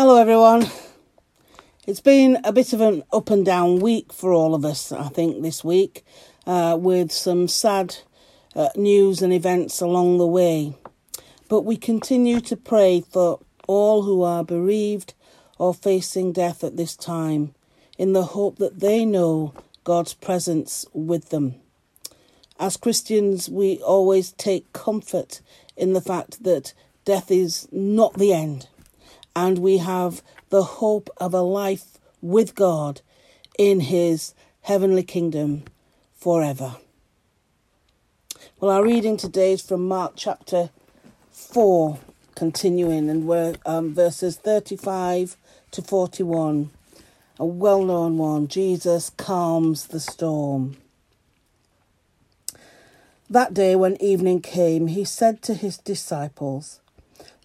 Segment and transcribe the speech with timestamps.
[0.00, 0.64] Hello, everyone.
[1.84, 5.08] It's been a bit of an up and down week for all of us, I
[5.08, 6.04] think, this week,
[6.46, 7.96] uh, with some sad
[8.54, 10.76] uh, news and events along the way.
[11.48, 15.14] But we continue to pray for all who are bereaved
[15.58, 17.56] or facing death at this time,
[17.98, 21.56] in the hope that they know God's presence with them.
[22.60, 25.40] As Christians, we always take comfort
[25.76, 26.72] in the fact that
[27.04, 28.68] death is not the end
[29.46, 33.02] and we have the hope of a life with God
[33.56, 35.62] in His heavenly kingdom
[36.16, 36.76] forever.
[38.58, 40.70] Well, our reading today is from Mark chapter
[41.30, 42.00] 4,
[42.34, 45.36] continuing, and we're um, verses 35
[45.70, 46.70] to 41.
[47.38, 50.78] A well known one Jesus calms the storm.
[53.30, 56.80] That day, when evening came, he said to his disciples,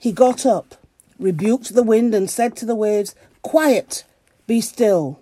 [0.00, 0.76] He got up,
[1.18, 4.04] rebuked the wind, and said to the waves, Quiet,
[4.46, 5.20] be still.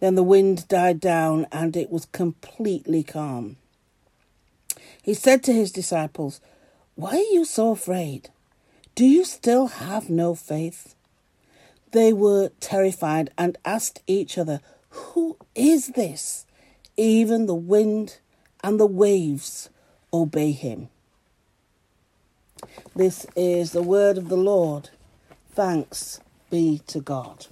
[0.00, 3.56] Then the wind died down, and it was completely calm.
[5.00, 6.40] He said to his disciples,
[6.96, 8.30] Why are you so afraid?
[8.96, 10.96] Do you still have no faith?
[11.92, 16.46] They were terrified and asked each other, Who is this?
[16.96, 18.18] Even the wind
[18.60, 19.70] and the waves
[20.12, 20.88] obey him.
[22.94, 24.90] This is the word of the Lord.
[25.52, 26.20] Thanks
[26.50, 27.46] be to God.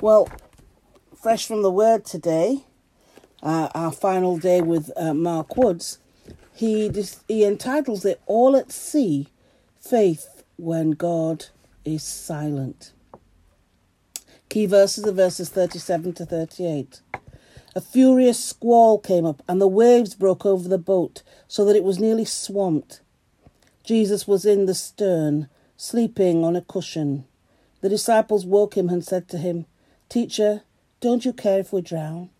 [0.00, 0.28] Well,
[1.20, 2.64] fresh from the word today,
[3.42, 5.98] uh, our final day with uh, Mark Woods,
[6.54, 9.28] he, dis- he entitles it All at Sea
[9.80, 11.46] Faith When God
[11.84, 12.92] is Silent.
[14.48, 17.00] Key verses are verses 37 to 38.
[17.76, 21.82] A furious squall came up, and the waves broke over the boat so that it
[21.82, 23.00] was nearly swamped.
[23.82, 27.24] Jesus was in the stern, sleeping on a cushion.
[27.80, 29.66] The disciples woke him and said to him,
[30.08, 30.62] Teacher,
[31.00, 32.30] don't you care if we drown?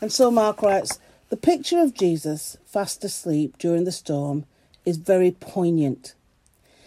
[0.00, 1.00] And so Mark writes,
[1.30, 4.46] The picture of Jesus fast asleep during the storm
[4.84, 6.14] is very poignant.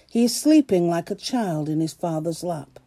[0.09, 2.79] He is sleeping like a child in his father's lap.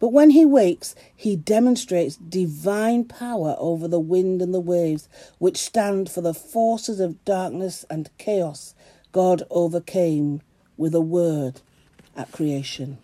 [0.00, 5.08] But when he wakes, he demonstrates divine power over the wind and the waves,
[5.38, 8.74] which stand for the forces of darkness and chaos
[9.12, 10.42] God overcame
[10.76, 11.60] with a word
[12.16, 12.98] at creation.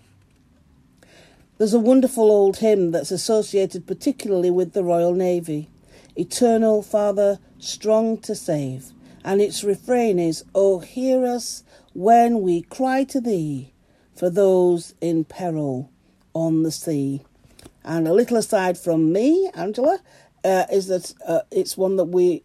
[1.58, 5.68] There's a wonderful old hymn that's associated particularly with the Royal Navy
[6.16, 8.92] Eternal Father, strong to save.
[9.24, 11.62] And its refrain is, Oh, hear us
[11.92, 13.72] when we cry to thee
[14.14, 15.90] for those in peril
[16.34, 17.22] on the sea.
[17.84, 20.00] And a little aside from me, Angela,
[20.44, 22.42] uh, is that uh, it's one that we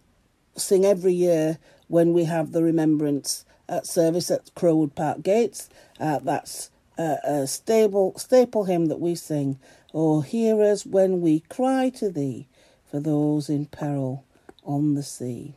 [0.56, 3.46] sing every year when we have the remembrance
[3.84, 5.70] service at Crowwood Park Gates.
[6.00, 9.60] Uh, that's a stable, staple hymn that we sing.
[9.94, 12.48] Oh, hear us when we cry to thee
[12.90, 14.24] for those in peril
[14.64, 15.56] on the sea.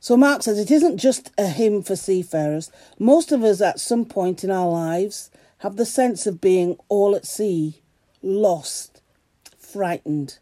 [0.00, 2.70] So Mark says it isn't just a hymn for seafarers.
[2.98, 5.30] Most of us at some point in our lives
[5.64, 7.80] have the sense of being all at sea,
[8.20, 9.00] lost,
[9.56, 10.38] frightened,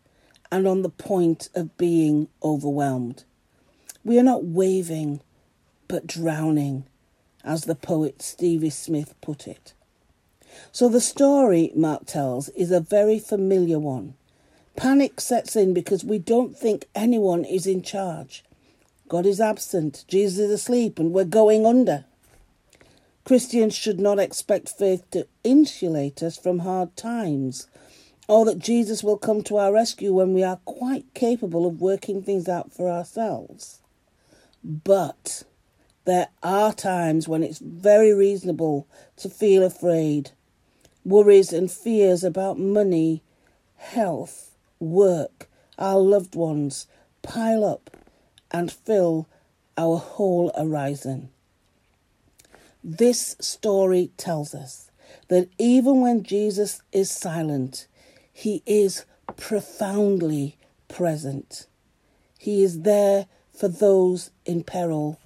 [0.50, 3.22] and on the point of being overwhelmed.
[4.02, 5.20] We are not waving,
[5.86, 6.86] but drowning,
[7.44, 9.74] as the poet Stevie Smith put it.
[10.72, 14.14] So the story Mark tells is a very familiar one.
[14.74, 18.42] Panic sets in because we don't think anyone is in charge.
[19.08, 22.06] God is absent, Jesus is asleep, and we're going under.
[23.24, 27.68] Christians should not expect faith to insulate us from hard times,
[28.28, 32.22] or that Jesus will come to our rescue when we are quite capable of working
[32.22, 33.80] things out for ourselves.
[34.64, 35.44] But
[36.04, 40.32] there are times when it's very reasonable to feel afraid.
[41.04, 43.22] Worries and fears about money,
[43.76, 45.48] health, work,
[45.78, 46.86] our loved ones
[47.22, 47.96] pile up
[48.50, 49.28] and fill
[49.78, 51.30] our whole horizon.
[52.84, 54.90] This story tells us
[55.28, 57.86] that even when Jesus is silent,
[58.32, 59.04] he is
[59.36, 60.56] profoundly
[60.88, 61.66] present.
[62.38, 65.20] He is there for those in peril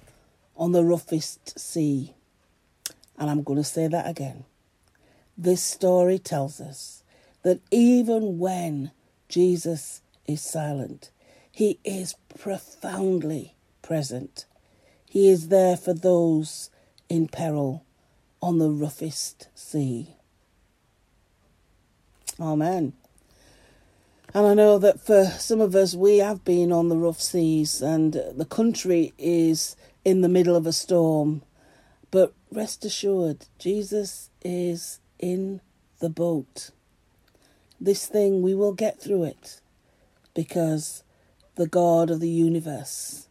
[0.55, 2.13] on the roughest sea.
[3.17, 4.45] And I'm going to say that again.
[5.35, 7.03] This story tells us
[7.43, 8.91] that even when
[9.29, 11.09] Jesus is silent,
[11.51, 14.45] he is profoundly present.
[15.05, 16.69] He is there for those
[17.09, 17.85] in peril
[18.41, 20.15] on the roughest sea.
[22.39, 22.93] Amen.
[24.33, 27.81] And I know that for some of us, we have been on the rough seas
[27.81, 29.75] and the country is
[30.05, 31.41] in the middle of a storm.
[32.11, 35.61] But rest assured, Jesus is in
[35.99, 36.71] the boat.
[37.79, 39.61] This thing, we will get through it
[40.33, 41.03] because
[41.55, 43.27] the God of the universe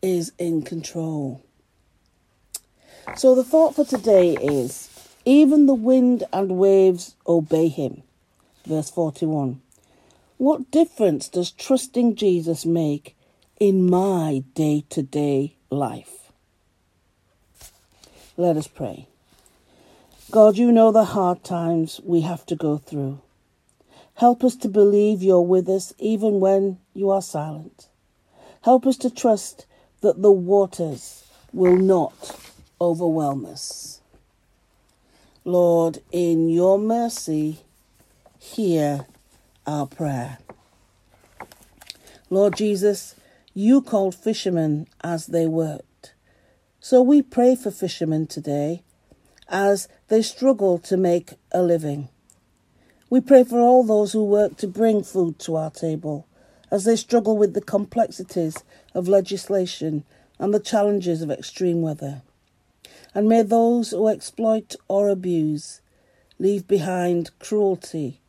[0.00, 1.44] is in control.
[3.16, 4.88] So the thought for today is
[5.24, 8.02] even the wind and waves obey him.
[8.66, 9.60] Verse 41.
[10.36, 13.16] What difference does trusting Jesus make
[13.60, 16.30] in my day to day life?
[18.36, 19.06] Let us pray.
[20.30, 23.20] God, you know the hard times we have to go through.
[24.14, 27.88] Help us to believe you're with us even when you are silent.
[28.62, 29.66] Help us to trust
[30.00, 34.00] that the waters will not overwhelm us.
[35.44, 37.60] Lord, in your mercy,
[38.38, 39.06] hear
[39.66, 40.38] our prayer.
[42.30, 43.14] Lord Jesus,
[43.52, 46.14] you called fishermen as they worked.
[46.80, 48.82] So we pray for fishermen today
[49.48, 52.08] as they struggle to make a living.
[53.10, 56.26] We pray for all those who work to bring food to our table
[56.70, 60.04] as they struggle with the complexities of legislation
[60.38, 62.22] and the challenges of extreme weather.
[63.14, 65.80] And may those who exploit or abuse
[66.38, 68.20] leave behind cruelty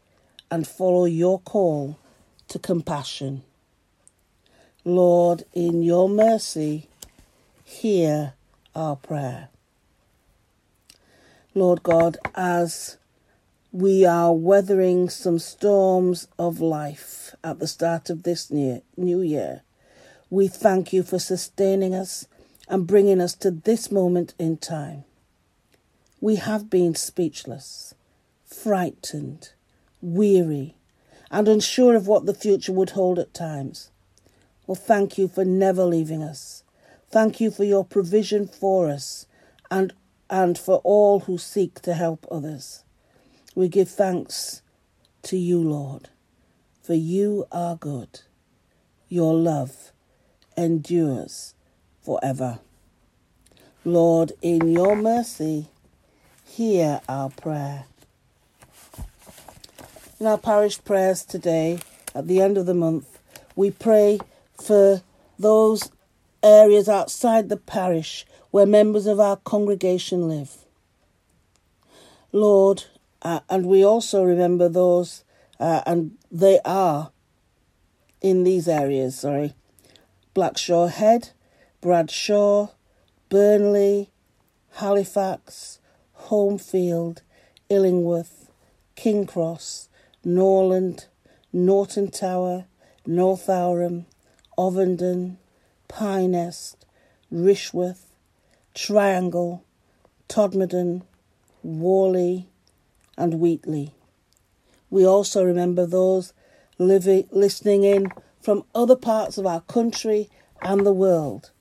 [0.52, 1.98] and follow your call
[2.50, 3.42] to compassion.
[4.84, 6.88] Lord, in your mercy,
[7.64, 8.34] hear
[8.76, 9.50] our prayer.
[11.56, 12.98] Lord God, as
[13.72, 19.64] we are weathering some storms of life at the start of this new year,
[20.30, 22.28] we thank you for sustaining us
[22.68, 25.04] and bringing us to this moment in time.
[26.22, 27.94] We have been speechless,
[28.46, 29.50] frightened,
[30.02, 30.76] weary,
[31.30, 33.90] and unsure of what the future would hold at times.
[34.68, 36.64] Well, thank you for never leaving us.
[37.12, 39.26] Thank you for your provision for us
[39.70, 39.94] and,
[40.30, 42.84] and for all who seek to help others.
[43.54, 44.62] We give thanks
[45.24, 46.10] to you, Lord,
[46.82, 48.22] for you are good.
[49.08, 49.92] Your love
[50.58, 51.55] endures
[52.06, 52.60] forever.
[53.84, 55.68] Lord, in your mercy,
[56.46, 57.86] hear our prayer.
[60.20, 61.80] In our parish prayers today,
[62.14, 63.20] at the end of the month,
[63.56, 64.20] we pray
[64.64, 65.02] for
[65.38, 65.92] those
[66.42, 70.58] areas outside the parish where members of our congregation live.
[72.32, 72.86] Lord,
[73.22, 75.24] uh, and we also remember those,
[75.60, 77.12] uh, and they are
[78.22, 79.56] in these areas, sorry
[80.36, 81.30] Blackshaw Head,
[81.86, 82.70] Bradshaw,
[83.30, 84.10] Burnley,
[84.78, 85.78] Halifax,
[86.20, 87.22] Holmfield,
[87.70, 88.50] Illingworth,
[88.96, 89.90] King Cross,
[90.24, 91.06] Norland,
[91.54, 92.66] Norton Tower,
[93.08, 94.06] Northowram,
[94.58, 95.36] Ovenden,
[95.88, 96.88] Pye Nest,
[97.32, 98.06] Rishworth,
[98.74, 99.64] Triangle,
[100.28, 101.04] Todmorden,
[101.62, 102.48] Whalley,
[103.16, 103.94] and Wheatley.
[104.90, 106.34] We also remember those
[106.80, 108.08] living, listening in
[108.42, 110.32] from other parts of our country
[110.64, 111.52] and the world.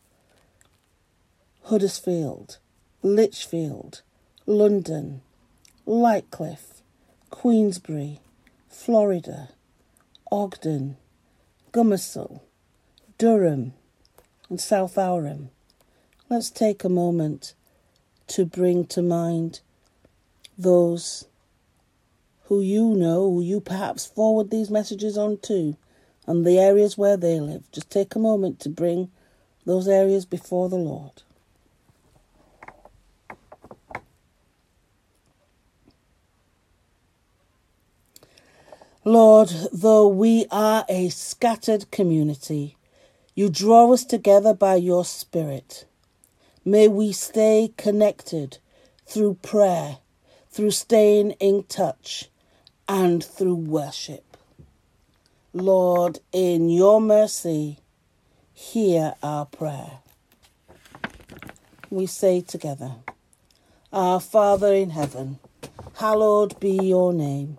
[1.68, 2.58] Huddersfield,
[3.02, 4.02] Lichfield,
[4.44, 5.22] London,
[5.86, 6.82] Lightcliffe,
[7.30, 8.20] Queensbury,
[8.68, 9.48] Florida,
[10.30, 10.98] Ogden,
[11.72, 12.42] Gomersal,
[13.16, 13.72] Durham,
[14.50, 15.48] and Southowram.
[16.28, 17.54] Let's take a moment
[18.26, 19.60] to bring to mind
[20.58, 21.24] those
[22.44, 25.78] who you know, who you perhaps forward these messages on to,
[26.26, 27.72] and the areas where they live.
[27.72, 29.10] Just take a moment to bring
[29.64, 31.22] those areas before the Lord.
[39.06, 42.78] Lord, though we are a scattered community,
[43.34, 45.84] you draw us together by your Spirit.
[46.64, 48.56] May we stay connected
[49.06, 49.98] through prayer,
[50.50, 52.30] through staying in touch,
[52.88, 54.38] and through worship.
[55.52, 57.80] Lord, in your mercy,
[58.54, 59.98] hear our prayer.
[61.90, 62.92] We say together,
[63.92, 65.40] Our Father in heaven,
[65.96, 67.58] hallowed be your name.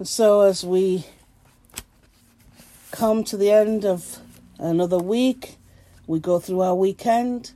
[0.00, 1.04] So, as we
[2.90, 4.18] come to the end of
[4.58, 5.58] another week,
[6.06, 7.52] we go through our weekend.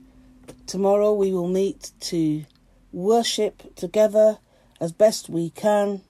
[0.67, 2.45] Tomorrow we will meet to
[2.93, 4.39] worship together
[4.81, 6.03] as best we can.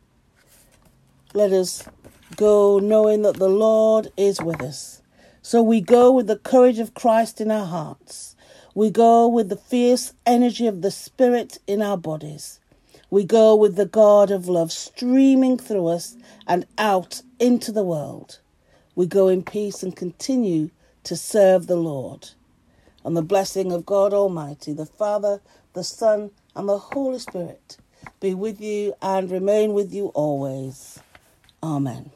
[1.32, 1.84] Let us
[2.34, 5.00] go knowing that the Lord is with us.
[5.42, 8.34] So we go with the courage of Christ in our hearts.
[8.74, 12.58] We go with the fierce energy of the Spirit in our bodies.
[13.10, 18.40] We go with the God of love streaming through us and out into the world.
[18.94, 20.70] We go in peace and continue
[21.04, 22.30] to serve the Lord.
[23.04, 25.40] And the blessing of God Almighty, the Father,
[25.74, 27.76] the Son, and the Holy Spirit
[28.18, 30.98] be with you and remain with you always.
[31.62, 32.10] Amen.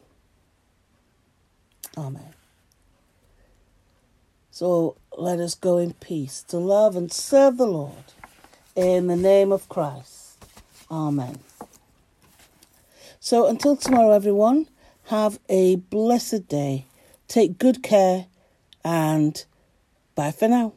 [1.96, 2.34] Amen.
[4.50, 8.12] So let us go in peace to love and serve the Lord
[8.74, 10.19] in the name of Christ.
[10.90, 11.38] Amen.
[13.20, 14.68] So until tomorrow, everyone,
[15.04, 16.86] have a blessed day.
[17.28, 18.26] Take good care
[18.84, 19.44] and
[20.14, 20.72] bye for now.